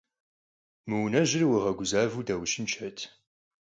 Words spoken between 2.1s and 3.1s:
даущыншэт.